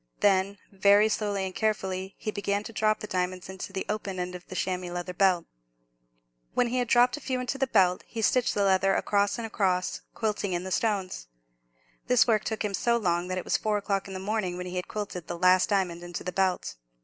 Then, 0.21 0.57
very 0.71 1.09
slowly 1.09 1.45
and 1.45 1.53
carefully, 1.53 2.15
he 2.17 2.31
began 2.31 2.63
to 2.63 2.73
drop 2.73 3.01
the 3.01 3.05
diamonds 3.05 3.49
into 3.49 3.71
the 3.71 3.85
open 3.87 4.17
end 4.19 4.33
of 4.33 4.47
the 4.47 4.55
chamois 4.55 4.87
leather 4.89 5.13
belt. 5.13 5.45
When 6.55 6.69
he 6.69 6.79
had 6.79 6.87
dropped 6.87 7.17
a 7.17 7.21
few 7.21 7.39
into 7.39 7.59
the 7.59 7.67
belt, 7.67 8.01
he 8.07 8.23
stitched 8.23 8.55
the 8.55 8.63
leather 8.65 8.95
across 8.95 9.37
and 9.37 9.45
across, 9.45 10.01
quilting 10.15 10.53
in 10.53 10.63
the 10.63 10.71
stones. 10.71 11.27
This 12.07 12.25
work 12.25 12.43
took 12.45 12.65
him 12.65 12.73
so 12.73 12.97
long, 12.97 13.27
that 13.27 13.37
it 13.37 13.43
was 13.45 13.57
four 13.57 13.77
o'clock 13.77 14.07
in 14.07 14.15
the 14.15 14.19
morning 14.19 14.57
when 14.57 14.65
he 14.65 14.77
had 14.77 14.87
quilted 14.87 15.27
the 15.27 15.37
last 15.37 15.69
diamond 15.69 16.01
into 16.01 16.23
the 16.23 16.31
belt. 16.31 16.77